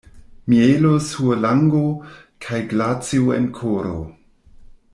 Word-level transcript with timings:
Mielo 0.51 0.93
sur 1.09 1.35
lango, 1.43 1.83
kaj 2.47 2.63
glacio 2.73 3.29
en 3.37 3.47
koro. 3.59 3.95